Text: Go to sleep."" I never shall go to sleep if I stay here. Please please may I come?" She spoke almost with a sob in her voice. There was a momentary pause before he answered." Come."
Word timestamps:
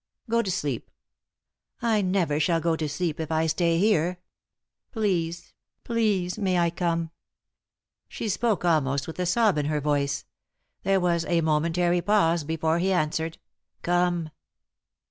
Go 0.27 0.41
to 0.41 0.49
sleep."" 0.49 0.89
I 1.93 2.01
never 2.01 2.39
shall 2.39 2.59
go 2.59 2.75
to 2.75 2.89
sleep 2.89 3.19
if 3.19 3.31
I 3.31 3.45
stay 3.45 3.77
here. 3.77 4.17
Please 4.91 5.53
please 5.83 6.39
may 6.39 6.57
I 6.57 6.71
come?" 6.71 7.11
She 8.07 8.27
spoke 8.27 8.65
almost 8.65 9.05
with 9.05 9.19
a 9.19 9.27
sob 9.27 9.59
in 9.59 9.67
her 9.67 9.79
voice. 9.79 10.25
There 10.81 10.99
was 10.99 11.23
a 11.25 11.41
momentary 11.41 12.01
pause 12.01 12.43
before 12.43 12.79
he 12.79 12.91
answered." 12.91 13.37
Come." 13.83 14.31